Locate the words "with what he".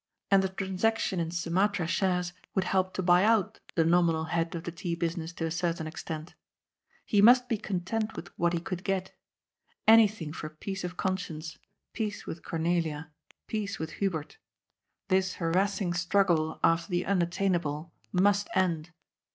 8.15-8.59